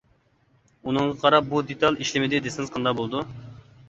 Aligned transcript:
ئۇنىڭغا 0.87 1.17
قاراپ 1.23 1.51
بۇ 1.51 1.61
دېتال 1.71 1.99
ئىشلىمىدى 2.05 2.39
دېسىڭىز 2.47 2.73
قانداق 2.77 2.97
بولىدۇ. 3.01 3.23